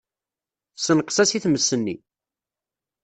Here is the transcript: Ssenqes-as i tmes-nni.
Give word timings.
Ssenqes-as 0.77 1.31
i 1.37 1.39
tmes-nni. 1.43 1.95